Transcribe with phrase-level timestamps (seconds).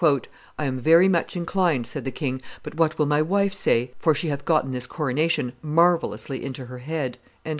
[0.57, 3.91] "I am very much inclined," said the king;" but what will my wife say?
[3.99, 7.19] For she hath gotten this coronation marvellously into her head."